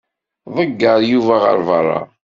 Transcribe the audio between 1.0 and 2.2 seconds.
Yuba ɣer beṛṛa.